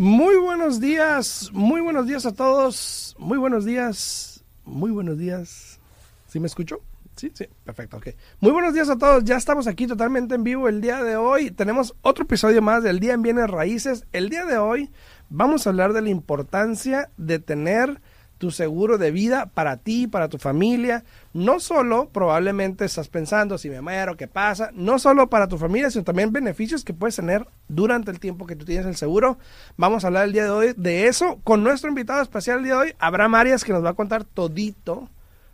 [0.00, 5.80] Muy buenos días, muy buenos días a todos, muy buenos días, muy buenos días.
[6.28, 6.80] ¿Sí me escucho?
[7.16, 8.08] Sí, sí, perfecto, ok.
[8.40, 11.50] Muy buenos días a todos, ya estamos aquí totalmente en vivo el día de hoy.
[11.50, 14.06] Tenemos otro episodio más del Día en Bienes Raíces.
[14.12, 14.90] El día de hoy
[15.30, 18.00] vamos a hablar de la importancia de tener
[18.38, 21.04] tu seguro de vida para ti, para tu familia.
[21.34, 25.90] No solo probablemente estás pensando si me muero, qué pasa, no solo para tu familia,
[25.90, 29.38] sino también beneficios que puedes tener durante el tiempo que tú tienes el seguro.
[29.76, 32.74] Vamos a hablar el día de hoy de eso con nuestro invitado especial el día
[32.74, 35.10] de hoy, Abraham Arias, que nos va a contar todito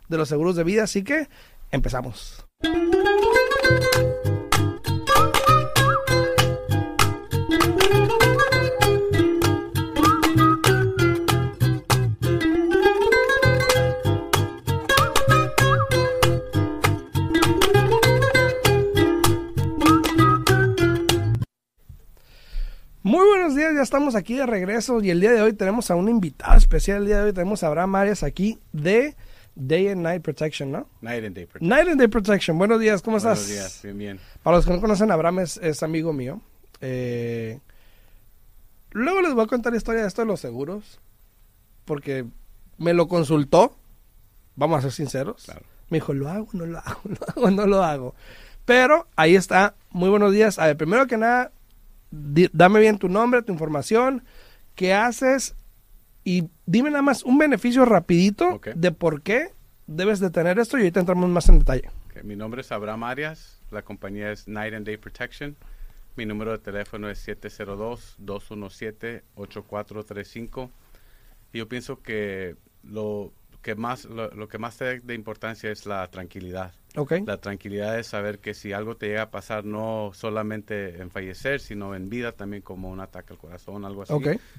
[0.07, 0.83] de los seguros de vida.
[0.83, 1.27] Así que
[1.71, 2.45] empezamos.
[23.85, 26.97] Estamos aquí de regreso y el día de hoy tenemos a un invitado especial.
[27.03, 29.15] El día de hoy tenemos a Abraham Arias aquí de
[29.55, 30.89] Day and Night Protection, ¿no?
[31.01, 31.69] Night and Day Protection.
[31.69, 32.57] Night and Day Protection.
[32.57, 33.37] Buenos días, ¿cómo estás?
[33.37, 34.19] Buenos días, bien, bien.
[34.43, 36.41] Para los que no conocen, Abraham es, es amigo mío.
[36.81, 37.59] Eh,
[38.91, 40.99] luego les voy a contar la historia de esto de los seguros,
[41.85, 42.25] porque
[42.77, 43.75] me lo consultó,
[44.55, 45.43] vamos a ser sinceros.
[45.45, 45.61] Claro.
[45.89, 48.15] Me dijo, lo hago, no lo hago, lo hago, no lo hago.
[48.65, 50.57] Pero ahí está, muy buenos días.
[50.57, 51.51] A ver, primero que nada,
[52.11, 54.23] di- dame bien tu nombre, tu información,
[54.75, 55.55] qué haces
[56.23, 58.69] y dime nada más un beneficio rapidito Ok.
[58.75, 59.49] de por qué
[59.87, 61.89] debes de tener esto y ahorita entramos más en detalle.
[62.09, 65.55] Ok, Mi nombre es Abraham Arias, la compañía es Night and Day Protection.
[66.15, 67.19] Mi número de teléfono es
[69.35, 70.69] 702-217-8435.
[71.53, 73.31] Y yo pienso que lo
[73.65, 76.71] que más, lo, lo que más te- de importancia es la tranquilidad.
[76.97, 77.13] ¿Ok?
[77.25, 81.59] La tranquilidad es saber que si algo te llega a pasar, no solamente en fallecer,
[81.59, 84.13] sino en vida también como un ataque al corazón, algo así,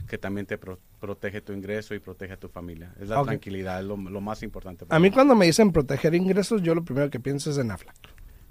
[0.08, 2.92] que también te pro- protege tu ingreso y protege a tu familia.
[3.00, 4.84] Es la tranquilidad, es lo, lo más importante.
[4.86, 7.70] para A mí cuando me dicen proteger ingresos, yo lo primero que pienso es en
[7.70, 7.94] AFLAC.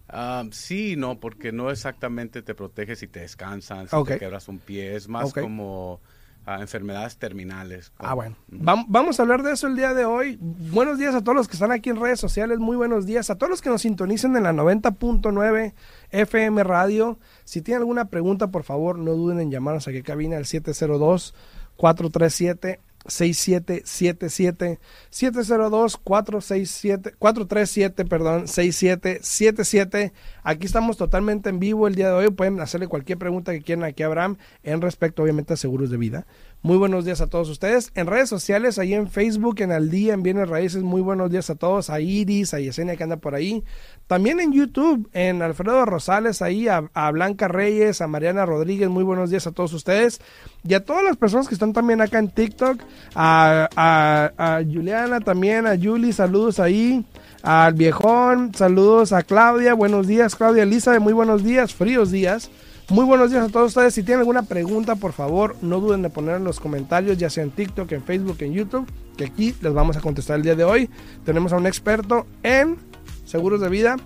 [0.07, 4.59] Ah, sí, no, porque no exactamente te protege si te descansan, si te quebras un
[4.59, 5.99] pie, es más como
[6.45, 7.91] ah, enfermedades terminales.
[7.97, 8.35] Ah, bueno.
[8.51, 10.37] Vam- vamos a hablar de eso el día de hoy.
[10.41, 12.59] Buenos días a todos los que están aquí en redes sociales.
[12.59, 15.73] Muy buenos días a todos los que nos sintonicen en la 90.9
[16.11, 17.19] FM Radio.
[17.43, 21.33] Si tienen alguna pregunta, por favor, no duden en llamarnos aquí a cabina al 702
[21.77, 24.79] 437 6777
[25.09, 32.29] 702 467 437 perdón 6777 aquí estamos totalmente en vivo el día de hoy.
[32.31, 35.97] Pueden hacerle cualquier pregunta que quieran aquí a Abraham en respecto obviamente a seguros de
[35.97, 36.25] vida
[36.65, 37.91] muy buenos días a todos ustedes.
[37.93, 41.51] En redes sociales ahí en Facebook en Al Día en Bienes Raíces muy buenos días
[41.51, 41.91] a todos.
[41.91, 43.63] A Iris a Yesenia que anda por ahí.
[44.07, 49.29] También en YouTube en Alfredo Rosales ahí a, Blanca Reyes a Mariana Rodríguez muy buenos
[49.29, 50.19] días a todos ustedes.
[50.67, 52.81] Y a todas las personas que están también acá en TikTok
[53.13, 57.05] a Juliana también, a Julie, saludos ahí,
[57.43, 62.49] al viejón, saludos a Claudia, buenos días Claudia Elizabeth, muy buenos días, fríos días,
[62.89, 66.09] muy buenos días a todos ustedes, si tienen alguna pregunta por favor no duden de
[66.09, 68.87] poner en los comentarios, ya sea en TikTok, en Facebook, en YouTube,
[69.17, 70.89] que aquí les vamos a contestar el día de hoy,
[71.23, 72.77] tenemos a un experto en
[73.25, 73.97] seguros de vida,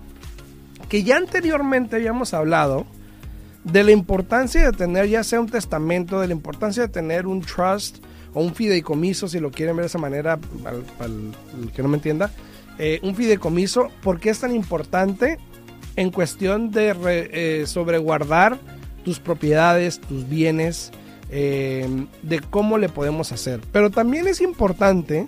[0.88, 2.86] que ya anteriormente habíamos hablado,
[3.64, 7.42] de la importancia de tener ya sea un testamento, de la importancia de tener un
[7.42, 7.98] trust
[8.32, 10.38] o un fideicomiso, si lo quieren ver de esa manera,
[11.74, 12.30] que no me entienda,
[12.78, 15.38] eh, un fideicomiso, ¿por qué es tan importante
[16.00, 18.58] en cuestión de re- eh, sobreguardar
[19.04, 20.90] tus propiedades, tus bienes,
[21.30, 23.60] eh, de cómo le podemos hacer?
[23.72, 25.26] Pero también es importante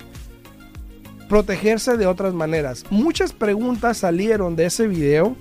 [1.28, 2.84] protegerse de otras maneras.
[2.90, 5.36] Muchas preguntas salieron de ese video.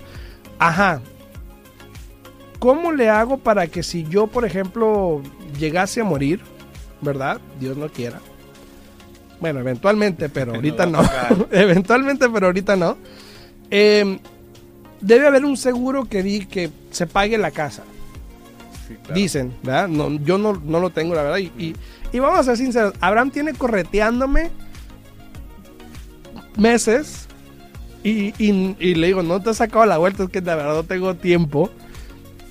[0.58, 1.00] Ajá,
[2.58, 5.20] ¿Cómo le hago para que si yo, por ejemplo,
[5.58, 6.40] llegase a morir,
[7.00, 7.40] ¿verdad?
[7.58, 8.20] Dios no quiera.
[9.40, 10.98] Bueno, eventualmente, pero No ahorita no.
[11.02, 11.48] tocar.
[11.50, 12.96] eventualmente, pero ahorita no.
[13.68, 14.20] Eh,
[15.02, 17.82] debe haber un seguro que di que se pague la casa.
[18.88, 19.14] Sí, claro.
[19.14, 19.88] Dicen, ¿verdad?
[19.88, 21.38] No, yo no, no lo tengo, la verdad.
[21.38, 21.76] Y, y-
[22.12, 24.50] y vamos a ser sinceros, Abraham tiene correteándome
[26.56, 27.26] meses
[28.04, 30.74] y, y- y le digo, no te has sacado la vuelta, es que de verdad
[30.74, 31.70] no tengo tiempo.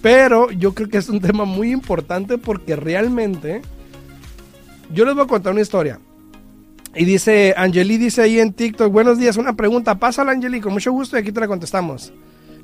[0.02, 3.62] Pero yo creo que es un tema muy importante porque realmente
[4.92, 6.00] yo les voy a contar una historia.
[6.96, 10.92] Y dice, Angeli dice ahí en TikTok, buenos días, una pregunta, pásala Angeli, con mucho
[10.92, 12.12] gusto y aquí te la contestamos.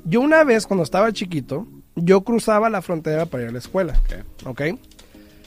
[0.08, 4.00] Yo una vez cuando estaba chiquito, yo cruzaba la frontera para ir a la escuela,
[4.44, 4.46] Ok.
[4.46, 4.62] ¿ok?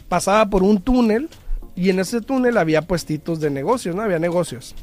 [0.07, 1.29] Pasaba por un túnel
[1.75, 4.01] y en ese túnel había puestitos de negocios, ¿no?
[4.01, 4.75] Había negocios.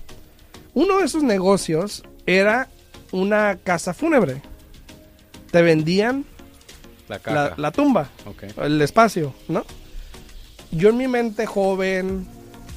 [0.75, 2.69] Uno de esos negocios era
[3.13, 4.41] una casa fúnebre.
[5.51, 6.25] te vendían
[7.09, 7.55] La la, caja.
[7.57, 8.09] la tumba,
[8.63, 9.65] el espacio, ¿no?
[10.73, 12.27] Yo en mi mente joven,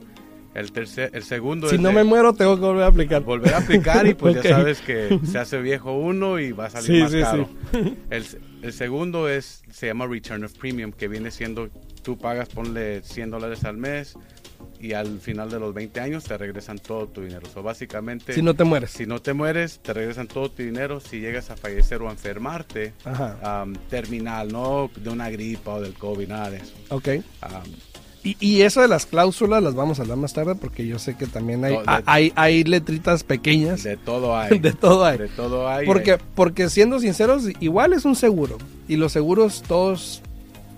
[0.54, 3.22] El, tercer, el segundo Si es no de me muero, tengo que volver a aplicar.
[3.22, 4.44] volver a aplicar y pues Ok.
[4.44, 7.48] ya sabes que se hace viejo uno y va a salir Sí, más sí, caro.
[8.10, 8.24] El,
[8.62, 11.68] el segundo es, se llama Return of Premium, que viene siendo,
[12.04, 14.14] tú pagas, ponle 100 dólares al mes
[14.80, 17.48] y al final de los 20 años te regresan todo tu dinero.
[17.54, 18.90] O básicamente, Si no te mueres.
[18.90, 21.00] si no te mueres, te regresan todo tu dinero.
[21.00, 22.92] Si llegas a fallecer o a enfermarte,
[23.42, 26.72] am, terminal, no de una gripa o del COVID, nada de eso.
[26.90, 27.08] Ok.
[27.40, 27.62] Am,
[28.26, 31.14] Y, y eso de las cláusulas las vamos a hablar más tarde porque yo sé
[31.14, 33.82] que también hay, de- hay, hay letritas pequeñas.
[33.82, 34.58] de todo hay.
[34.58, 35.18] De todo hay.
[35.18, 35.84] De todo hay.
[35.86, 38.56] Porque, porque siendo sinceros, igual es un seguro.
[38.88, 40.22] Y los seguros todos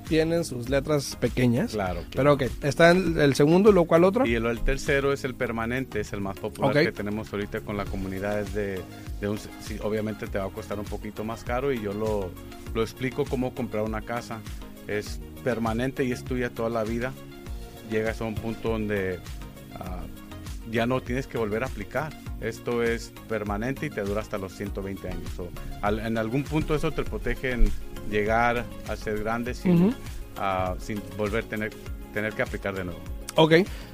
[0.08, 1.72] tienen sus letras pequeñas.
[1.72, 2.00] Claro.
[2.14, 4.26] Pero ok, está el, el segundo y luego cuál otro.
[4.26, 6.82] Y el, el tercero es el permanente, es el más popular Ok.
[6.84, 8.40] que tenemos ahorita con la comunidad.
[8.40, 8.80] Es de,
[9.20, 12.30] de un, sí, obviamente te va a costar un poquito más caro y yo lo,
[12.74, 14.40] lo explico cómo comprar una casa.
[14.88, 17.12] Es permanente y es tuya toda la vida.
[17.90, 19.18] Llegas a un punto donde
[19.74, 20.02] ah,
[20.70, 22.12] ya no tienes que volver a aplicar.
[22.40, 25.28] Esto es permanente y te dura hasta los 120 años.
[25.36, 25.48] So,
[25.82, 27.70] al- en algún punto eso te protege en
[28.10, 29.94] llegar a ser grande sin, Ujú.
[30.36, 31.72] ah, sin volver a tener,
[32.12, 33.00] tener que aplicar de nuevo.
[33.36, 33.52] Ok.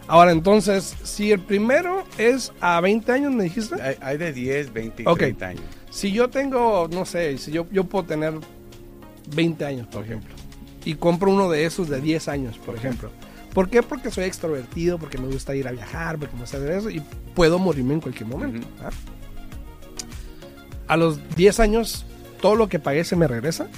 [0.08, 3.80] Ahora entonces, si el primero es a 20 años, me dijiste.
[3.80, 5.18] Hay, hay de 10, 20 y Ok.
[5.18, 5.62] 30 años.
[5.90, 8.34] Si yo tengo, no sé, si yo, yo puedo tener
[9.34, 10.06] 20 años, por Ok.
[10.06, 10.34] ejemplo,
[10.84, 13.10] y compro uno de esos de 10 años, por ejemplo.
[13.52, 13.82] ¿Por qué?
[13.82, 17.02] Porque soy extrovertido, porque me gusta ir a viajar, porque me gusta hacer eso, y
[17.34, 18.66] puedo morirme en cualquier momento.
[18.66, 18.68] Ujú.
[18.82, 18.90] ¿ah?
[20.88, 22.06] A los 10 años,
[22.40, 23.68] todo lo que pagué se me regresa.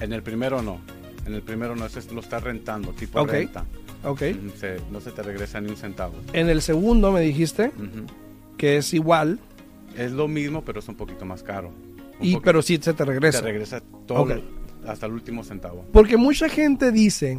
[0.00, 0.80] En el primero no.
[1.26, 3.64] En el primero no, ese es- lo estás rentando, tipo renta.
[4.04, 4.20] Ok.
[4.56, 6.14] Se- no se te regresa ni un centavo.
[6.32, 7.72] En el segundo me dijiste
[8.56, 9.38] que es igual,
[9.96, 11.68] Es lo mismo, pero es un poquito más caro.
[12.20, 13.40] Un y, pero sí se te te regresa.
[13.40, 14.26] regresa todo
[14.86, 15.86] hasta el último centavo.
[15.90, 17.38] Porque mucha gente dice,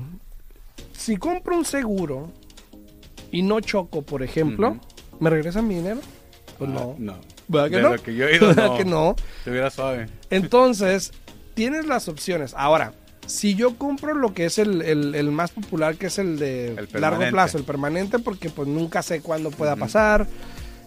[0.91, 2.31] si compro un seguro
[3.31, 4.79] y no choco, por ejemplo.
[5.19, 5.99] ¿me regresan mi dinero?
[6.57, 6.95] Pues Ah, no.
[6.97, 7.15] no.
[7.47, 7.89] ¿Verdad que De no?
[7.95, 8.77] lo que yo he ido, ¿Verdad no.
[8.77, 9.15] que no?
[9.39, 10.07] Estuviera suave.
[10.31, 11.11] Entonces,
[11.57, 12.53] tienes las opciones.
[12.55, 12.93] Ahora,
[13.25, 16.69] si yo compro lo que es el, el- el más popular, que es el de
[16.69, 20.25] El largo plazo, el permanente, porque pues nunca sé cuándo pueda pasar.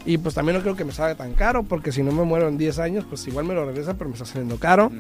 [0.07, 2.49] Y pues también no creo que me salga tan caro, porque si no me muero
[2.49, 4.91] en 10 años, pues igual me lo regresan, pero me está saliendo caro.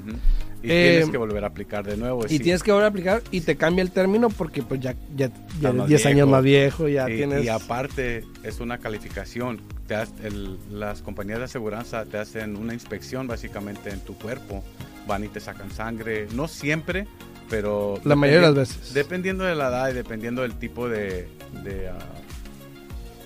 [0.62, 2.26] Y Eh, tienes que volver a aplicar de nuevo.
[2.26, 2.38] Y sí.
[2.40, 5.68] tienes que volver a aplicar y te cambia el término porque pues ya, ya, ya
[5.70, 7.42] eres más 10 años más viejo, ya y, tienes...
[7.44, 9.62] y aparte es una calificación.
[9.86, 14.62] Te has- el- las compañías de aseguranza te hacen una inspección básicamente en tu cuerpo.
[15.06, 16.26] Van y te sacan sangre.
[16.34, 17.06] No siempre,
[17.48, 18.00] pero...
[18.04, 18.94] La mayoría de las veces.
[18.94, 21.28] Dependiendo de la edad y dependiendo del tipo de,
[21.64, 21.98] de, ah,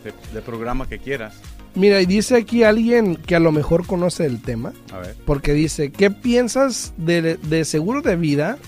[0.04, 1.34] de- de programa que quieras.
[1.74, 5.16] Mira, y dice aquí alguien que a lo mejor conoce el tema, A ver.
[5.26, 8.58] porque dice, ¿qué piensas de, de seguro de vida?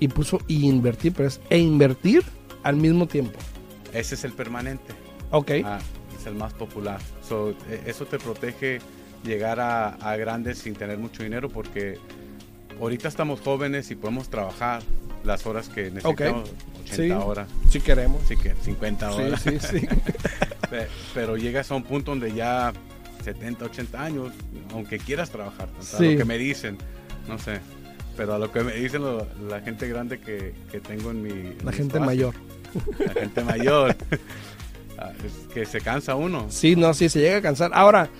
[0.00, 2.24] Y puso y invertir, pero es e invertir
[2.64, 3.38] al mismo tiempo.
[3.92, 4.94] Ese es el permanente.
[5.30, 5.50] Ok.
[5.64, 5.78] Ah,
[6.18, 6.98] es el más popular.
[7.26, 8.80] So, e- eso te protege
[9.24, 11.98] llegar a, a grandes sin tener mucho dinero porque
[12.80, 14.82] ahorita estamos jóvenes y podemos trabajar
[15.24, 16.50] las horas que necesitamos,
[16.84, 17.10] 80 Sí.
[17.10, 18.22] horas, Si queremos.
[18.24, 19.42] así que 50 Sí, horas.
[19.42, 19.86] sí, sí.
[20.70, 22.72] Pe- Pero llegas a un punto donde ya
[23.24, 24.32] 70, 80 años,
[24.72, 26.12] aunque quieras trabajar, Sí.
[26.12, 26.78] lo que me dicen,
[27.28, 27.60] no sé.
[28.16, 31.30] Pero a lo que me dicen lo- la gente grande que, que tengo en mi...
[31.30, 32.34] en La gente espacio, mayor.
[33.06, 33.96] La gente mayor.
[35.02, 36.44] Ah, es que se cansa uno.
[36.50, 37.70] Sí, no, sí, se llega a cansar.
[37.72, 38.10] Ahora,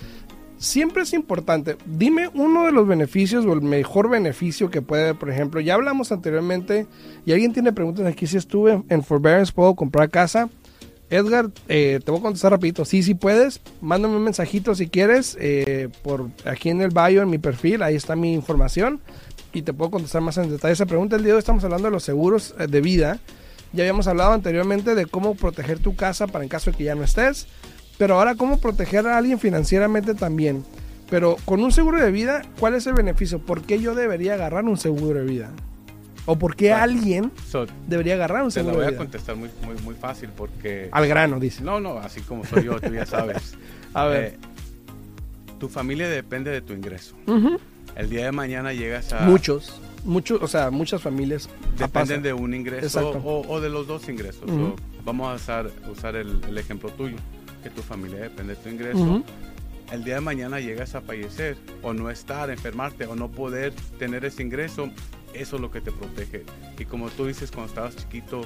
[0.61, 1.77] siempre es importante.
[1.87, 6.13] Dime uno de los beneficios o el mejor beneficio que puede, por ejemplo, ya hablamos
[6.13, 6.87] anteriormente
[7.27, 10.49] y alguien tiene preguntas aquí si estuve en, Forbearance, puedo comprar casa.
[11.09, 12.85] Edgar, eh, te voy a contestar rapidito.
[12.85, 13.61] Sí, sí puedes.
[13.81, 15.37] Mándame un mensajito si quieres.
[15.41, 19.01] eh, por aquí en el bio, en mi perfil, ahí está mi información.
[19.53, 21.17] Y te puedo contestar más en detalle esa pregunta.
[21.17, 23.19] El día de hoy estamos hablando de los seguros eh, de vida.
[23.73, 26.95] Ya habíamos hablado anteriormente de cómo proteger tu casa para en caso de que ya
[26.95, 27.49] no estés.
[28.01, 30.65] Pero ahora cómo proteger a alguien financieramente también.
[31.11, 33.41] Pero con un seguro de vida, ¿cuál es el beneficio?
[33.41, 35.51] ¿Por qué yo debería agarrar un seguro de vida?
[36.25, 38.91] ¿O por qué Bueno, alguien So, debería agarrar un te la seguro voy de a
[38.93, 38.99] vida?
[38.99, 40.89] contestar muy, muy, muy fácil porque...
[40.93, 41.63] Al grano, dice.
[41.63, 43.55] No, no, así como soy yo, tú ya sabes.
[43.93, 44.25] A ver.
[44.25, 44.39] Eh,
[45.59, 47.15] tu familia depende de tu ingreso.
[47.97, 49.27] El día de mañana llegas a...
[49.27, 52.23] Muchos, muchos, o sea, muchas familias Dependen pasan.
[52.23, 54.45] de un ingreso o, o de los dos ingresos.
[55.05, 57.17] Vamos a usar, usar el, el ejemplo tuyo,
[57.61, 58.99] que tu familia depende de tu ingreso.
[58.99, 59.25] Ujú.
[59.93, 64.25] El día de mañana llegas a fallecer o no estar, enfermarte o no poder tener
[64.25, 64.91] ese ingreso,
[65.35, 66.45] eso es lo que te protege.
[66.79, 68.43] Y como tú dices cuando estabas chiquito,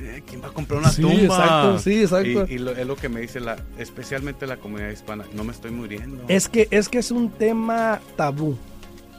[0.00, 1.18] eh, ¿quién va a comprar una Sí, tumba?
[1.24, 2.46] exacto, sí, exacto.
[2.48, 5.52] Y, y lo- es lo que me dice la, especialmente la comunidad hispana, no me
[5.52, 6.22] estoy muriendo.
[6.28, 8.56] Es que, es que es un tema tabú.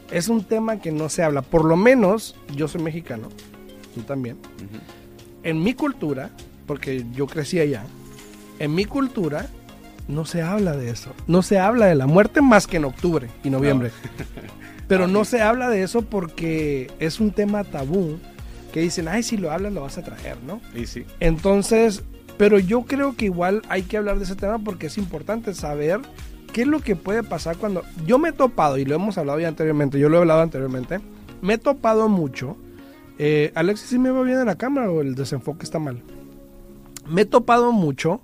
[0.10, 1.42] Es un tema que no se habla.
[1.42, 3.28] Por lo menos, yo soy mexicano,
[3.94, 4.38] tú también.
[4.56, 4.82] Ujú.
[5.44, 6.30] En mi cultura,
[6.66, 7.84] porque yo crecí allá,
[8.62, 9.48] en mi cultura
[10.08, 11.14] no se habla de eso.
[11.26, 13.92] No se habla de la muerte más que en octubre y noviembre.
[14.88, 18.20] Pero no se habla de eso porque es un tema tabú
[18.72, 20.62] que dicen, ay, si lo hablas lo vas a traer, ¿no?
[20.76, 22.04] Y sí, Entonces,
[22.38, 26.00] pero yo creo que igual hay que hablar de ese tema porque es importante saber
[26.54, 29.40] qué es lo que puede pasar cuando yo me he topado, y lo hemos hablado
[29.40, 31.00] ya anteriormente, yo lo he hablado anteriormente,
[31.42, 32.56] me he topado mucho.
[33.18, 36.02] Eh, Alexis, ¿sí me va bien en la cámara o el desenfoque está mal?
[37.08, 38.22] Me he topado mucho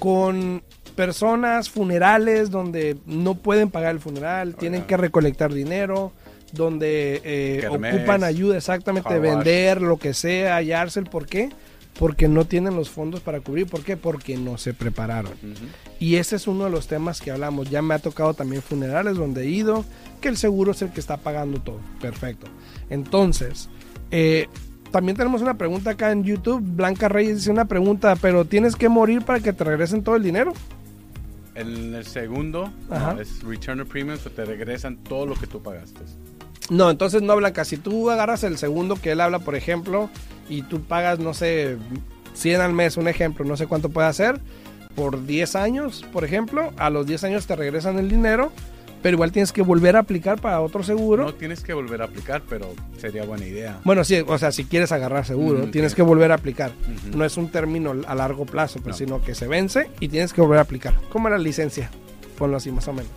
[0.00, 0.62] con
[0.96, 4.86] personas, funerales donde no pueden pagar el funeral, tienen ya.
[4.88, 6.12] que recolectar dinero,
[6.52, 11.50] donde eh, ocupan ayuda exactamente de vender lo que sea, hallarse el por qué,
[11.98, 13.96] porque no tienen los fondos para cubrir, ¿por qué?
[13.96, 15.32] Porque no se prepararon.
[15.98, 17.68] Y ese es uno de los temas que hablamos.
[17.68, 19.84] Ya me ha tocado también funerales donde he ido,
[20.20, 21.80] que el seguro es el que está pagando todo.
[22.00, 22.46] Perfecto.
[22.88, 23.68] Entonces,
[24.10, 24.48] eh,
[24.90, 26.60] también tenemos una pregunta acá en YouTube.
[26.62, 30.22] Blanca Reyes dice una pregunta, pero ¿tienes que morir para que te regresen todo el
[30.22, 30.52] dinero?
[31.54, 35.62] En el segundo no, es return of premiums, o te regresan todo lo que tú
[35.62, 36.00] pagaste.
[36.70, 37.64] No, entonces no, Blanca.
[37.64, 40.08] Si tú agarras el segundo que él habla, por ejemplo,
[40.48, 41.76] y tú pagas, no sé,
[42.34, 44.40] 100 al mes, un ejemplo, no sé cuánto puede hacer,
[44.94, 48.52] por 10 años, por ejemplo, a los 10 años te regresan el dinero,
[49.02, 51.24] pero igual tienes que volver a aplicar para otro seguro.
[51.24, 53.80] No tienes que volver a aplicar, pero sería buena idea.
[53.84, 55.96] Bueno, sí, o sea, si quieres agarrar seguro, tienes sí.
[55.96, 56.72] que volver a aplicar.
[57.14, 59.06] No es un término a largo plazo, pues, No.
[59.06, 60.94] sino que se vence y tienes que volver a aplicar.
[61.10, 61.90] Como la licencia,
[62.38, 63.10] ponlo así más o menos.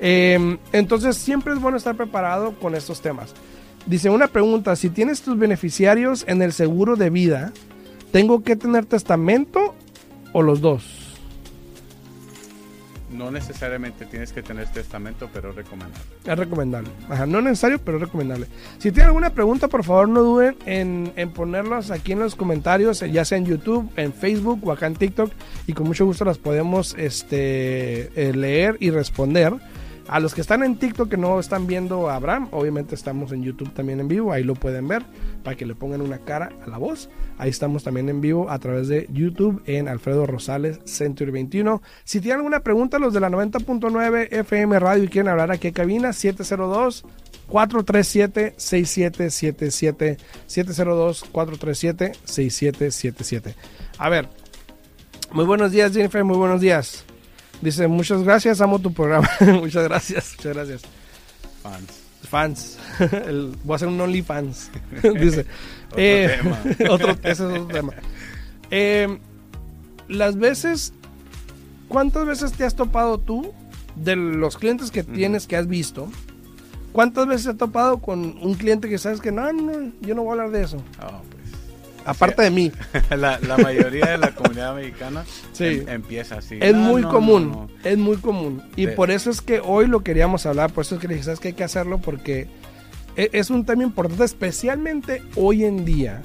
[0.00, 3.34] Eh, entonces, siempre es bueno estar preparado con estos temas.
[3.86, 7.52] Dice una pregunta, si tienes tus beneficiarios en el seguro de vida,
[8.12, 9.74] ¿tengo que tener testamento
[10.32, 10.97] o los dos?
[13.18, 16.04] No necesariamente tienes que tener testamento, pero recomendable.
[16.24, 16.90] Es recomendable.
[17.08, 18.46] Ajá, no necesario, pero es recomendable.
[18.78, 23.00] Si tienen alguna pregunta, por favor no duden en, en ponerlas aquí en los comentarios,
[23.00, 25.32] ya sea en YouTube, en Facebook o acá en TikTok,
[25.66, 29.52] y con mucho gusto las podemos este, eh, leer y responder.
[30.08, 33.42] A los que están en TikTok que no están viendo a Abraham, obviamente estamos en
[33.42, 35.02] YouTube también en vivo, ahí lo pueden ver
[35.44, 37.10] para que le pongan una cara a la voz.
[37.36, 41.82] Ahí estamos también en vivo a través de YouTube en Alfredo Rosales Century 21.
[42.04, 45.74] Si tienen alguna pregunta, los de la 90.9 FM Radio y quieren hablar aquí en
[45.74, 47.04] cabina, 702
[47.46, 53.54] 437 6777 702 437 6777.
[53.98, 54.28] A ver.
[55.32, 57.04] Muy buenos días, Jennifer, muy buenos días.
[57.60, 59.28] Dice, muchas gracias, amo tu programa.
[59.60, 60.82] muchas gracias, muchas gracias.
[61.62, 62.00] Fans.
[62.28, 62.78] Fans.
[63.26, 64.70] El- voy a hacer un OnlyFans.
[65.20, 65.46] Dice.
[65.90, 66.92] Otro Eh, tema.
[66.92, 67.92] otro, ese es otro tema.
[68.70, 69.18] Eh,
[70.08, 70.92] las veces,
[71.88, 73.52] ¿cuántas veces te has topado tú
[73.96, 76.08] de los clientes que tienes que has visto?
[76.92, 80.22] ¿Cuántas veces te has topado con un cliente que sabes que no, no, yo no
[80.22, 80.76] voy a hablar de eso?
[81.02, 81.20] Oh,
[82.04, 82.72] Aparte de mí.
[83.10, 85.64] la, la mayoría de la comunidad mexicana Sí.
[85.64, 86.58] em- empieza así.
[86.60, 88.62] Es No, muy no, común, no, es muy común.
[88.76, 91.22] Y De- por eso es que hoy lo queríamos hablar, por eso es que dije,
[91.22, 91.98] ¿sabes que hay que hacerlo?
[91.98, 92.48] Porque
[93.16, 96.22] e- es un tema importante, especialmente hoy en día,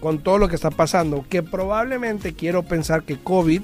[0.00, 3.62] con todo lo que está pasando, que probablemente quiero pensar que COVID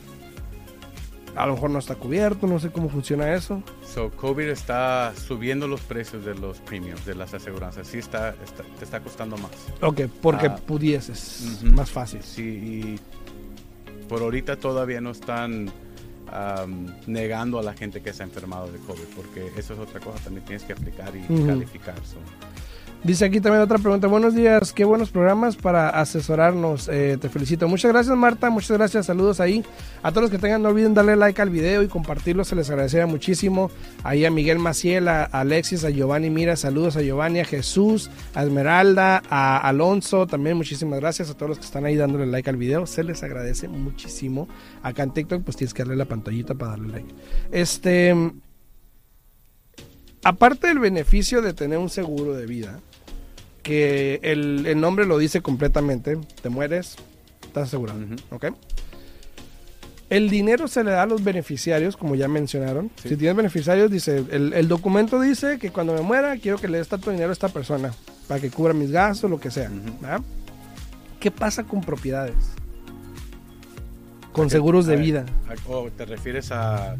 [1.35, 3.63] a lo mejor no está cubierto, no sé cómo funciona eso.
[3.85, 7.87] So, COVID está subiendo los precios de los premiums, de las aseguranzas.
[7.89, 9.51] Sí, está, está- te está costando más.
[9.81, 10.57] Ok, porque Ah.
[10.57, 11.73] pudieses, Ujú.
[11.73, 12.23] más fácil.
[12.23, 13.01] Sí, y
[14.09, 15.71] por ahorita todavía no están
[16.35, 20.01] am, negando a la gente que se ha enfermado de COVID, porque eso es otra
[20.01, 21.47] cosa, también tienes que aplicar y Ujú.
[21.47, 21.95] calificar.
[22.07, 22.17] so.
[23.05, 24.07] Dice aquí también otra pregunta.
[24.07, 26.87] Buenos días, qué buenos programas para asesorarnos.
[26.87, 27.67] Eh, te felicito.
[27.67, 28.49] Muchas gracias, Marta.
[28.49, 29.07] Muchas gracias.
[29.07, 29.65] Saludos ahí.
[30.05, 32.45] A todos los que tengan, no olviden darle like al video y compartirlo.
[32.45, 33.73] Se les agradecería muchísimo.
[34.05, 36.55] Ahí a Miguel Maciel, a Alexis, a Giovanni Mira.
[36.55, 40.29] Saludos a Giovanni, a Jesús, a Esmeralda, a Alonso.
[40.29, 42.87] También muchísimas gracias a todos los que están ahí dándole like al video.
[42.87, 44.47] Se les agradece muchísimo.
[44.85, 47.15] Acá en TikTok, pues tienes que darle la pantallita para darle like.
[47.51, 48.15] Este.
[50.25, 52.79] Aparte del beneficio de tener un seguro de vida,
[53.63, 56.97] que el, el nombre lo dice completamente, te mueres,
[57.43, 58.17] estás asegurado, Ujú.
[58.37, 58.47] ¿ok?
[60.11, 62.91] El dinero se le da a los beneficiarios, como ya mencionaron.
[63.03, 63.09] Sí.
[63.11, 66.79] Si tienes beneficiarios, dice, el, el documento dice que cuando me muera quiero que le
[66.79, 67.93] des tanto dinero a esta persona,
[68.29, 69.71] para que cubra mis gastos, lo que sea.
[69.71, 69.99] Ujú.
[70.03, 70.21] ¿verdad?
[71.19, 72.35] ¿Qué pasa con propiedades?
[74.33, 75.27] Con seguros de ver, vida.
[75.69, 76.97] O te refieres a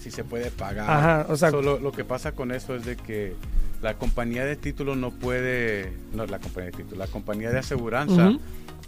[0.00, 0.88] si se puede pagar.
[0.90, 3.34] Ajá, o sea- Solo lo que pasa con eso es de que
[3.82, 8.32] la compañía de título no puede, no la compañía de título, la compañía de aseguranza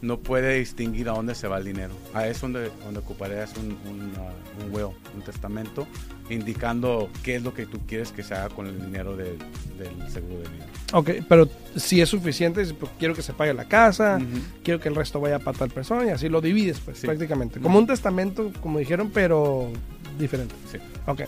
[0.03, 1.93] no puede distinguir a dónde se va el dinero.
[2.15, 5.87] A eso donde, donde ocuparías un, un, uh, un will, un testamento,
[6.31, 9.37] indicando qué es lo que tú quieres que se haga con el dinero del,
[9.79, 10.67] del seguro de vida.
[10.95, 12.65] Ok, pero si es suficiente,
[12.99, 14.41] quiero que se pague la casa, Ujú.
[14.65, 17.07] quiero que el resto vaya para tal persona y así lo divides, pues Sí.
[17.07, 17.61] prácticamente.
[17.61, 19.71] Como un testamento, como dijeron, pero
[20.19, 20.55] diferente.
[20.73, 20.79] Sí.
[21.07, 21.23] Ok.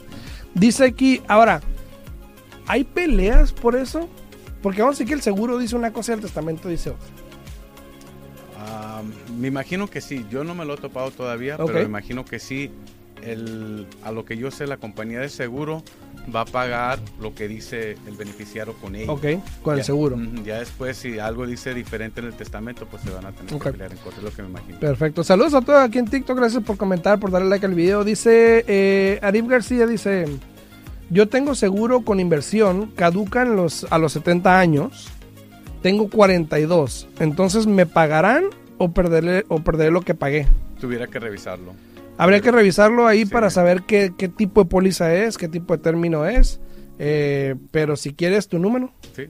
[0.54, 1.60] Dice aquí, ahora,
[2.72, 4.08] ¿hay peleas por eso?
[4.62, 7.06] Porque vamos a decir que el seguro dice una cosa y el testamento dice otra.
[8.58, 9.02] Ah,
[9.38, 12.38] me imagino que sí, yo no me lo he topado todavía, pero me imagino que
[12.38, 12.70] sí.
[13.22, 15.84] El, a lo que yo sé, la compañía de seguro
[16.34, 19.12] va a pagar lo que dice el beneficiario con ella.
[19.12, 19.26] Ok,
[19.62, 20.18] con el seguro.
[20.44, 23.70] Ya después, si algo dice diferente en el testamento, pues se van a tener que
[23.70, 24.80] pelear en corte, es lo que me imagino.
[24.80, 25.22] Perfecto.
[25.22, 26.36] Saludos a todos aquí en TikTok.
[26.36, 28.02] Gracias por comentar, por darle like al video.
[28.02, 30.26] Dice eh, Arif García, dice,
[31.12, 35.08] yo tengo seguro con inversión, caducan los, a los 70 años,
[35.82, 37.08] tengo 42.
[37.20, 38.44] Entonces, ¿me pagarán
[38.78, 40.46] o perderé, o perderé lo que pagué?
[40.80, 41.74] Tuviera que revisarlo.
[42.18, 43.32] Habría que revisarlo ahí Sí.
[43.32, 46.60] para saber qué, qué tipo de póliza es, qué tipo de término es.
[46.98, 48.92] Eh, pero si quieres tu número.
[49.16, 49.22] Sí,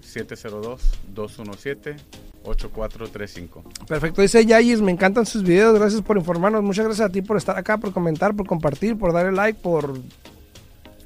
[2.45, 3.63] 702-217-8435.
[3.87, 7.37] Perfecto, dice Yayis, me encantan sus videos, gracias por informarnos, muchas gracias a ti por
[7.37, 9.95] estar acá, por comentar, por compartir, por darle like, por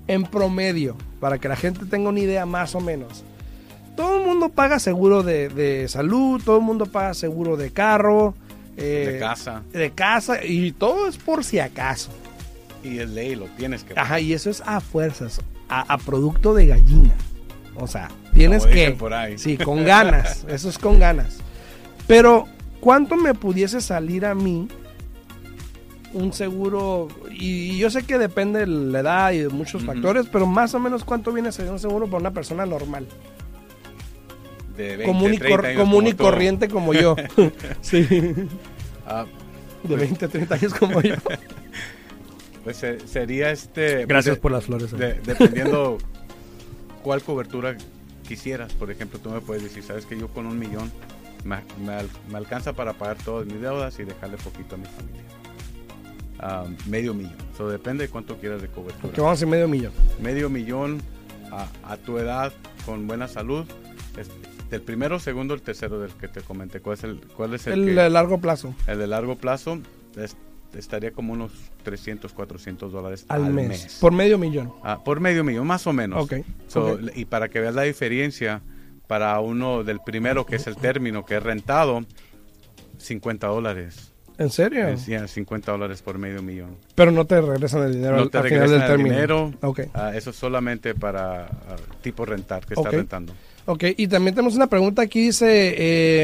[0.07, 3.23] en promedio, para que la gente tenga una idea más o menos,
[3.95, 8.35] todo el mundo paga seguro de, de salud, todo el mundo paga seguro de carro,
[8.77, 9.63] eh, de casa.
[9.73, 12.11] de casa, y todo es por si acaso.
[12.83, 16.53] Y es ley, lo tienes que Ajá, y eso es a fuerzas, a, a producto
[16.53, 17.13] de gallina.
[17.75, 18.79] O sea, tienes Como que...
[18.81, 19.37] dicen por ahí.
[19.37, 21.37] Sí, con ganas, eso es con ganas.
[22.07, 22.45] Pero,
[22.79, 24.67] ¿cuánto me pudiese salir a mí
[26.13, 27.07] un seguro?
[27.31, 30.73] Y, y yo sé que depende de la edad y de muchos factores, pero más
[30.73, 33.05] o menos cuánto viene a ser un seguro para una persona normal.
[34.75, 37.15] De 20, común y, 30 cor- años común y como corriente como yo.
[37.81, 38.07] sí,
[39.05, 39.25] Ah,
[39.83, 41.15] de 20, 30 años como yo.
[42.67, 44.05] pues eh, sería este...
[44.05, 44.91] Gracias de- por las flores.
[44.91, 45.97] de- dependiendo
[47.01, 47.77] cuál cobertura
[48.27, 48.73] quisieras.
[48.73, 50.91] Por ejemplo, tú me puedes decir, sabes que yo con un millón
[51.45, 54.85] me, me al- me alcanza para pagar todas mis deudas y dejarle poquito a mi
[54.85, 55.21] familia.
[56.39, 57.35] Ah, medio millón.
[57.53, 59.13] Eso depende de cuánto quieras de cobertura.
[59.13, 59.93] Que vamos en medio millón.
[60.21, 61.01] Medio millón
[61.51, 62.51] a, a tu edad
[62.85, 63.65] con buena salud.
[64.17, 64.29] es-
[64.69, 66.81] del primero, segundo, el tercero del que te comenté.
[66.81, 68.75] ¿Cuál es el, cuál es el, El, que- de largo plazo.
[68.87, 69.79] el de largo plazo?
[70.17, 70.35] es-
[70.75, 71.51] estaría como unos
[71.83, 73.97] 300, 400 dólares Al, al, mes, mes.
[73.99, 74.73] Por medio millón.
[74.83, 76.23] Ah, por medio millón, más o menos.
[76.23, 76.45] Ok.
[76.67, 76.99] So.
[77.15, 78.61] Y para que veas la diferencia,
[79.07, 82.05] para uno del primero, que es el término, que es rentado,
[82.97, 84.13] 50 dólares.
[84.37, 84.87] ¿En serio?
[84.87, 86.77] Es, ya, 50 dólares por medio millón.
[86.93, 89.15] Pero no te regresan el dinero No al, te al final regresan del el término.
[89.15, 89.53] dinero.
[89.61, 89.79] Ok.
[89.93, 93.33] Ah, eso es solamente para ah, tipo rentar, que está rentando.
[93.69, 95.75] Ok, y también tenemos una pregunta aquí, dice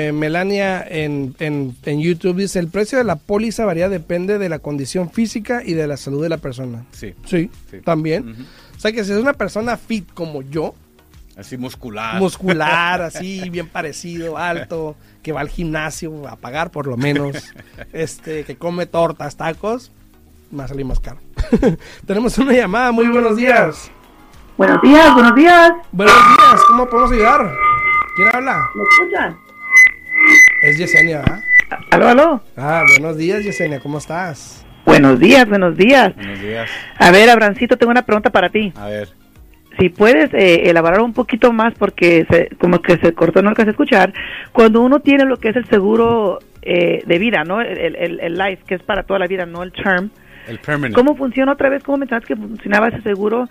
[0.07, 4.47] eh, Melania en, en, en YouTube, dice, el precio de la póliza varía, depende de
[4.47, 6.85] la condición física y de la salud de la persona.
[6.91, 7.13] Sí.
[7.25, 7.81] Sí, sí.
[7.83, 8.47] también.
[8.77, 10.73] O sea que si es una persona fit como yo,
[11.35, 12.17] Así muscular.
[12.17, 17.35] muscular, así, bien parecido, alto, que va al gimnasio a pagar por lo menos,
[17.91, 19.91] este, que come tortas, tacos,
[20.57, 21.19] va a salir más caro.
[22.05, 23.91] Tenemos una llamada, muy buenos días.
[24.57, 25.71] Buenos días, buenos días.
[25.91, 27.51] Buenos días, ¿cómo podemos ayudar?
[28.15, 28.57] ¿Quién habla?
[28.75, 29.37] ¿Me escuchan?
[30.61, 31.39] Es Yesenia, ¿verdad?
[31.91, 32.41] Aló, aló.
[32.55, 34.65] Ah, buenos días, Yesenia, ¿cómo estás?
[34.85, 36.15] Buenos días, buenos días.
[36.15, 36.69] Buenos días.
[36.99, 38.71] A ver, Abrancito, tengo una pregunta para ti.
[38.75, 39.09] A ver.
[39.79, 43.69] Si puedes eh, elaborar un poquito más, porque se- como que se cortó, no alcancé
[43.69, 44.13] a escuchar.
[44.51, 47.59] Cuando uno tiene lo que es el seguro eh, de vida, ¿no?
[47.59, 50.11] El, el, el life, que es para toda la vida, no el term.
[50.47, 50.93] El permanent.
[50.93, 51.81] ¿Cómo funciona otra vez?
[51.83, 53.47] ¿Cómo mencionaste que funcionaba ese seguro?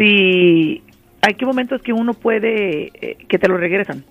[0.00, 0.82] Si
[1.20, 4.02] hay qué momentos que uno puede eh, que te lo regresan.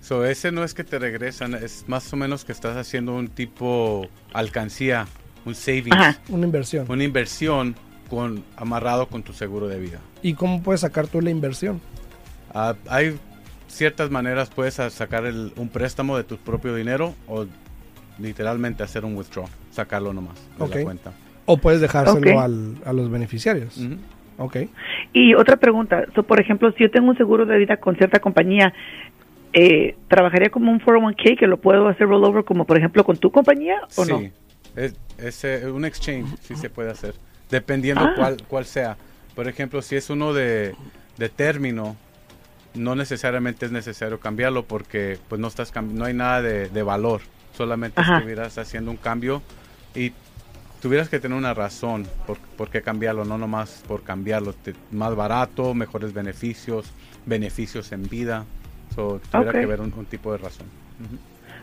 [0.00, 3.28] So, ese no es que te regresan, es más o menos que estás haciendo un
[3.28, 5.06] tipo alcancía,
[5.44, 6.18] un savings, Ajá.
[6.30, 6.86] Una inversión.
[6.88, 7.76] una inversión
[8.10, 10.00] con amarrado con tu seguro de vida.
[10.20, 11.80] ¿Y cómo puedes sacar tú la inversión?
[12.52, 13.16] Ah, hay
[13.68, 17.46] ciertas maneras, puedes sacar el- un préstamo de tu propio dinero o
[18.18, 20.74] literalmente hacer un withdraw, sacarlo nomás de Ok.
[20.74, 21.12] la cuenta.
[21.46, 23.76] O puedes dejárselo al- a los beneficiarios.
[23.78, 23.96] Ujú.
[24.38, 24.56] Ok.
[25.12, 28.18] Y otra pregunta, so, por ejemplo, si yo tengo un seguro de vida con cierta
[28.20, 28.72] compañía,
[29.52, 33.30] eh, ¿trabajaría como un 401k que lo puedo hacer rollover como por ejemplo con tu
[33.30, 34.20] compañía o sí, no?
[34.74, 37.14] es, es, eh, un exchange, sí se puede hacer,
[37.50, 38.12] dependiendo Ah.
[38.16, 38.96] cuál, cuál sea.
[39.36, 40.74] Por ejemplo, si es uno de,
[41.18, 41.96] de término,
[42.74, 47.20] no necesariamente es necesario cambiarlo porque pues no estás no hay nada de, de valor,
[47.56, 48.16] solamente Ajá.
[48.16, 49.42] estuvieras haciendo un cambio
[49.94, 50.12] y
[50.84, 55.16] tuvieras que tener una razón por, por qué cambiarlo, no nomás por cambiarlo, te- más
[55.16, 56.92] barato, mejores beneficios,
[57.24, 58.44] beneficios en vida,
[58.94, 59.56] so, tuviera Ok.
[59.56, 60.66] que haber un, un tipo de razón.
[61.00, 61.16] Ujú.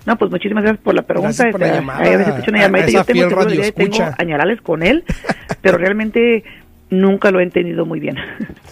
[0.07, 1.51] No, pues muchísimas gracias por la pregunta.
[1.51, 2.91] Por la Este, llamada, escucho una llamadita.
[2.91, 5.03] Yo tengo seguro y tengo añorales con él,
[5.61, 6.43] pero realmente
[6.89, 8.15] nunca lo he entendido muy bien.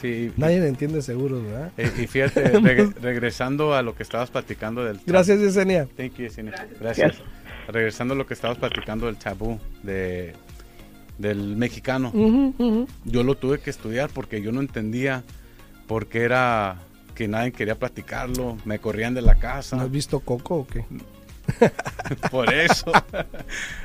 [0.02, 1.72] Sí, Nadie entiende seguros, ¿verdad?
[1.78, 5.00] Eh, y fíjate, reg- regresando a lo que estabas platicando del...
[5.06, 5.86] Gracias, Yesenia.
[5.96, 6.54] Thank you, Yesenia.
[6.82, 6.98] Gracias.
[7.20, 7.22] Gracias.
[7.72, 10.34] Regresando a lo que estabas platicando del tabú de,
[11.18, 12.12] del mexicano.
[13.06, 15.24] Yo lo tuve que estudiar porque yo no entendía
[15.88, 16.78] por qué era
[17.16, 18.58] que nadie quería platicarlo.
[18.66, 19.82] Me corrían de la ¿No casa.
[19.82, 20.86] has visto Coco o qué?
[22.32, 22.92] por eso.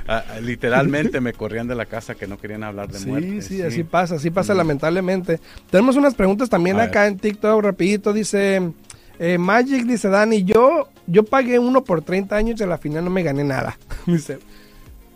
[0.07, 3.41] Ah, ah, Literalmente me corrían de la casa que no querían hablar de Sí, muerte.
[3.41, 5.41] sí, así pasa, así pasa lamentablemente.
[5.71, 7.13] Tenemos unas preguntas también A acá ver.
[7.13, 8.71] en TikTok, rapidito, dice
[9.19, 13.05] eh, Magic, dice Dani, yo, yo pagué uno por 30 años y a la final
[13.05, 13.79] no me gané nada.
[14.07, 14.39] dice,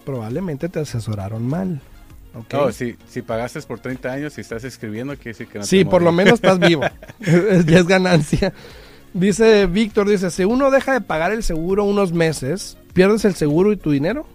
[0.04, 1.80] probablemente te asesoraron mal.
[2.34, 2.52] ¿ok?
[2.54, 5.70] No, si, si pagaste por 30 años y estás escribiendo, quiere decir que no te
[5.70, 6.82] sí, por lo menos estás vivo.
[7.20, 8.52] ya es ganancia.
[9.14, 13.72] Dice Víctor, dice, si uno deja de pagar el seguro unos meses, ¿pierdes el seguro
[13.72, 14.26] y tu dinero?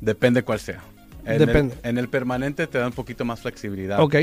[0.00, 0.82] Depende cuál sea.
[1.24, 1.76] En Depende.
[1.82, 4.00] El, en el permanente te da un poquito más flexibilidad.
[4.00, 4.16] Ok.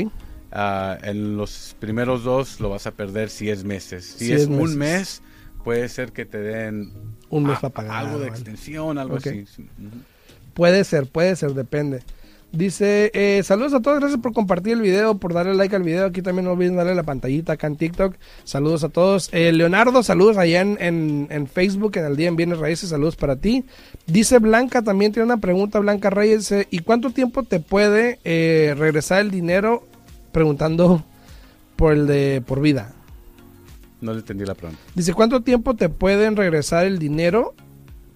[0.50, 4.04] Ah, en los primeros dos lo vas a perder si es meses.
[4.04, 4.64] Si Si es, es meses.
[4.64, 5.22] un mes,
[5.64, 6.92] puede ser que te den
[7.30, 7.96] Un mes a- pagar.
[8.06, 8.30] algo de ¿vale?
[8.30, 9.44] extensión, algo así.
[10.54, 12.00] Puede ser, puede ser, depende.
[12.50, 16.06] Dice, eh, saludos a todos, gracias por compartir el video, por darle like al video.
[16.06, 18.14] Aquí también no olviden darle la pantallita acá en TikTok.
[18.44, 19.28] Saludos a todos.
[19.32, 23.16] Eh, Leonardo, saludos allá en, en, en Facebook, en el día en Bienes Raíces, saludos
[23.16, 23.66] para ti.
[24.06, 28.74] Dice Blanca, también tiene una pregunta, Blanca Reyes, dice, ¿y cuánto tiempo te puede eh,
[28.78, 29.86] regresar el dinero?
[30.32, 31.04] Preguntando
[31.76, 32.94] por el de por vida.
[34.00, 34.80] No le entendí la pregunta.
[34.94, 37.54] Dice, ¿cuánto tiempo te pueden regresar el dinero?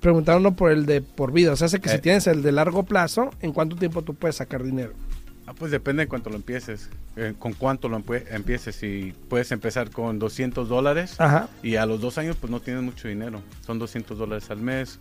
[0.00, 1.52] Preguntando por el de por vida.
[1.52, 2.00] O sea, hace que si Eh.
[2.00, 4.92] tienes el de largo plazo, ¿en cuánto tiempo tú puedes sacar dinero?
[5.46, 6.88] Ah, pues depende en cuánto lo empieces.
[7.14, 8.74] eh, con cuánto lo empieces.
[8.74, 11.50] Si puedes empezar con 200 dólares Ajá.
[11.62, 13.42] y a los dos años pues no tienes mucho dinero.
[13.66, 14.98] Son 200 dólares al mes,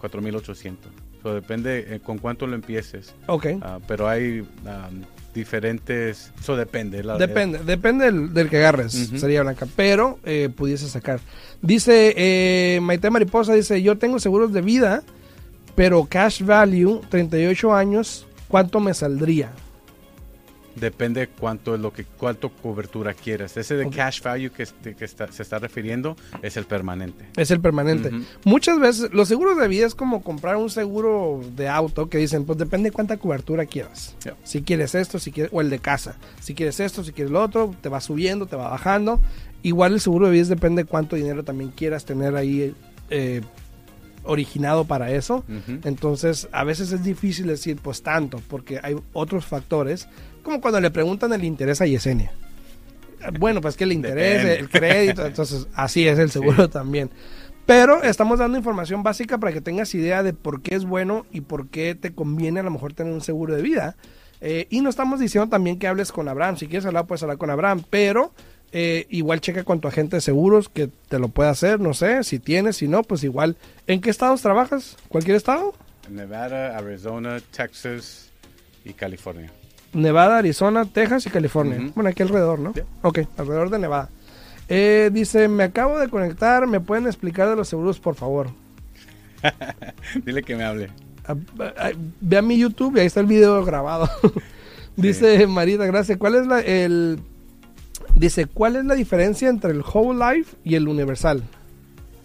[0.00, 0.76] 4.800.
[1.22, 3.12] So, depende eh, con cuánto lo empieces.
[3.26, 3.46] Ok.
[3.60, 4.88] Ah, pero hay ah,
[5.34, 6.32] diferentes...
[6.40, 7.02] Eso depende.
[7.04, 11.20] la- Depende, depende del, del que agarres, sería blanca, pero eh, pudiese sacar.
[11.62, 15.02] Dice eh, Maite Mariposa, dice, yo tengo seguros de vida,
[15.74, 19.50] pero cash value, 38 años, ¿cuánto me saldría?
[20.80, 23.56] Depende cuánto es lo que cuánto cobertura quieras.
[23.56, 27.26] Ese de cash value que, que está- se está refiriendo es el permanente.
[27.36, 28.10] Es el permanente.
[28.44, 32.44] Muchas veces los seguros de vida es como comprar un seguro de auto que dicen,
[32.44, 34.14] pues depende de cuánta cobertura quieras.
[34.44, 36.16] Si quieres esto, si quieres, o el de casa.
[36.40, 39.20] Si quieres esto, si quieres lo otro, te va subiendo, te va bajando.
[39.62, 42.74] Igual el seguro de vida depende de cuánto dinero también quieras tener ahí
[43.10, 43.40] eh,
[44.28, 45.44] originado para eso.
[45.84, 50.08] Entonces, a veces es difícil decir, pues tanto, porque hay otros factores,
[50.42, 52.32] como cuando le preguntan el interés a Yesenia.
[53.38, 54.60] Bueno, pues que el interés, Depende.
[54.60, 57.10] el crédito, entonces así es el seguro también.
[57.66, 61.42] Pero estamos dando información básica para que tengas idea de por qué es bueno y
[61.42, 63.96] por qué te conviene a lo mejor tener un seguro de vida.
[64.40, 66.56] Eh, y no estamos diciendo también que hables con Abraham.
[66.56, 67.82] Si quieres hablar, puedes hablar con Abraham.
[67.90, 68.32] Pero
[68.72, 71.80] eh, igual checa con tu agente de seguros que te lo puede hacer.
[71.80, 73.56] No sé, si tienes, si no, pues igual.
[73.86, 74.96] ¿En qué estados trabajas?
[75.08, 75.74] ¿Cualquier estado?
[76.10, 78.30] Nevada, Arizona, Texas
[78.84, 79.50] y California.
[79.92, 81.90] Nevada, Arizona, Texas y California.
[81.94, 82.74] Bueno, aquí alrededor, ¿no?
[82.74, 82.82] Sí.
[83.02, 84.10] Ok, alrededor de Nevada.
[84.68, 88.50] Eh, dice, me acabo de conectar, ¿me pueden explicar de los seguros, por favor?
[90.24, 90.90] Dile que me hable.
[91.26, 91.36] Ah,
[91.78, 94.10] ah, Ve a mi YouTube y ahí está el video grabado.
[94.96, 96.18] Dice Marita, gracias.
[96.18, 97.20] ¿Cuál es la el
[98.18, 101.42] dice cuál es la diferencia entre el whole life y el universal?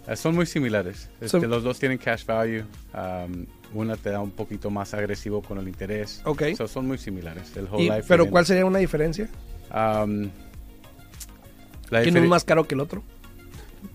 [0.06, 1.08] Eh, Son muy similares.
[1.20, 2.64] Este, los dos tienen cash value.
[2.94, 6.20] Um, una te da un poquito más agresivo con el interés.
[6.24, 6.42] Ok.
[6.56, 7.56] So, son muy similares.
[7.56, 8.04] El whole Y- life.
[8.06, 9.28] pero ¿cuál sería una diferencia?
[9.70, 10.28] Um,
[11.90, 13.02] la ¿Quién es diferen- más caro que el otro?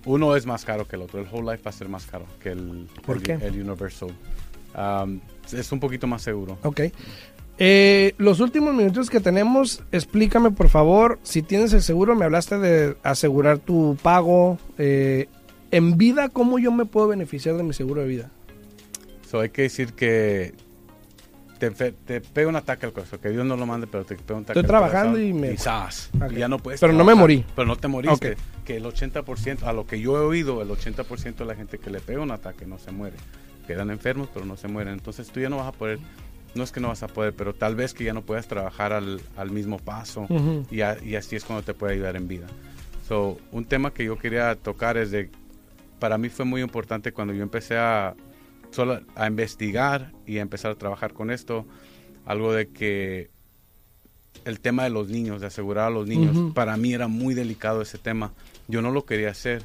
[0.06, 1.20] Uno es más caro que el otro.
[1.22, 3.34] El whole life va a ser más caro que el, ¿Por el, qué?
[3.34, 4.10] el universal.
[4.76, 5.20] Um,
[5.52, 6.58] es un poquito más seguro.
[6.64, 6.82] Ok.
[7.60, 12.58] Eh, los últimos minutos que tenemos, explícame por favor, si tienes el seguro, me hablaste
[12.58, 14.58] de asegurar tu pago.
[14.78, 15.28] eh,
[15.72, 18.32] en vida, ¿cómo yo me puedo beneficiar de mi seguro de vida?
[19.30, 20.56] So, hay que decir que
[21.60, 23.19] te, pega un ataque al corazón.
[23.19, 25.34] Que Dios no lo mande, pero te pega un ataque Estoy al trabajando corazón y
[25.34, 26.36] me-.
[26.36, 27.45] Y ya no puedes Pero no me morí.
[27.56, 28.38] Pero no te moriste.
[28.65, 31.89] Que el 80%, a lo que yo he oído, el 80% de la gente que
[31.89, 33.17] le pega un ataque no se muere.
[33.67, 34.93] Quedan enfermos, pero no se mueren.
[34.93, 36.00] Entonces tú ya no vas a poder,
[36.56, 38.92] no es que no vas a poder, pero tal vez que ya no puedas trabajar
[38.94, 40.22] al, al mismo paso.
[40.30, 40.66] Ujú.
[40.72, 42.48] y, a- y así es cuando te puede ayudar en vida.
[43.08, 45.30] So, un tema que yo quería tocar es de,
[46.00, 48.16] para mí fue muy importante cuando yo empecé a,
[48.72, 51.66] solo a investigar y a empezar a trabajar con esto,
[52.26, 53.32] algo de que
[54.46, 57.82] el tema de los niños, de asegurar a los niños, para mí era muy delicado
[57.82, 58.32] ese tema.
[58.68, 59.64] Yo no lo quería hacer,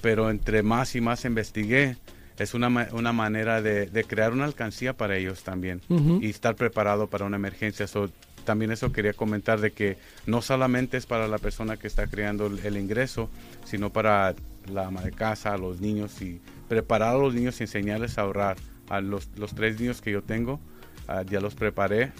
[0.00, 1.96] pero entre más y más investigué,
[2.42, 5.80] es una, una manera de, de crear una alcancía para ellos también
[6.20, 7.86] y estar preparado para una emergencia.
[7.86, 8.10] So,
[8.44, 12.46] también eso quería comentar de que no solamente es para la persona que está creando
[12.46, 13.30] el, el ingreso,
[13.64, 14.34] sino para
[14.70, 18.22] la ama de casa, a los niños y preparar a los niños y enseñarles a
[18.22, 18.56] ahorrar.
[18.88, 20.60] A los, los tres niños que yo tengo,
[21.08, 22.12] ah, ya los preparé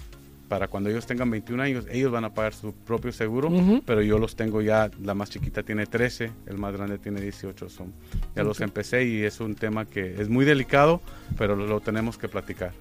[0.53, 3.83] para cuando ellos tengan 21 años, ellos van a pagar su propio seguro, Ujú.
[3.87, 7.71] pero yo los tengo ya, la más chiquita tiene 13, el más grande tiene 18,
[7.71, 7.95] son,
[8.37, 8.65] ya los Ok.
[8.65, 11.01] empecé y es un tema que es muy delicado,
[11.39, 12.73] pero lo, lo tenemos que platicar.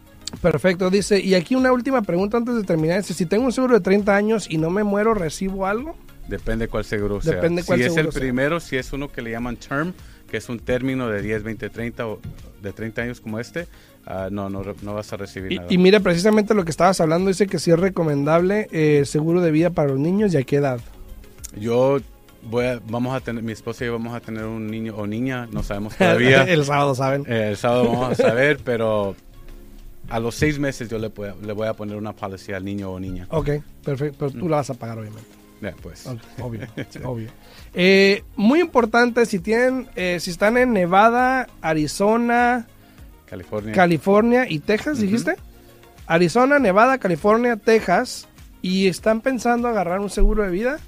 [0.41, 3.75] Perfecto, dice, y aquí una última pregunta antes de terminar, dice, si tengo un seguro
[3.75, 5.95] de 30 años y no me muero, ¿recibo algo?
[6.27, 7.35] Depende cuál seguro sea.
[7.35, 8.21] Depende cuál si es seguro el sea.
[8.21, 9.93] primero, si es uno que le llaman term,
[10.29, 12.19] que es un término de 10, 20, 30 o
[12.61, 13.67] de 30 años como este,
[14.05, 15.67] ah, no, no, no vas a recibir Y, nada.
[15.71, 19.51] y mira, precisamente lo que estabas hablando, dice que sí es recomendable eh, seguro de
[19.51, 20.79] vida para los niños y a qué edad.
[21.59, 21.97] Yo
[22.43, 25.05] voy a, vamos a tener, mi esposa y yo vamos a tener un niño o
[25.07, 26.43] niña, no sabemos todavía.
[26.43, 27.23] el sábado, ¿saben?
[27.27, 29.15] Eh, el sábado vamos a saber, pero
[30.09, 32.91] a los seis meses yo le, puedo- le voy a poner una policía al niño
[32.91, 33.27] o niña.
[33.29, 33.49] Ok,
[33.83, 35.27] perfecto, pero tú la vas a pagar, obviamente.
[35.83, 36.07] Pues.
[36.39, 36.61] Obvio,
[37.03, 37.29] obvio.
[37.75, 42.67] Eh, muy importante, si tienen, eh, si están en Nevada, Arizona,
[43.31, 43.73] California.
[43.73, 45.35] California y Texas, dijiste.
[46.05, 48.27] Arizona, Nevada, California, Texas,
[48.61, 50.79] y están pensando agarrar un seguro de vida,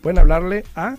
[0.00, 0.96] pueden hablarle a...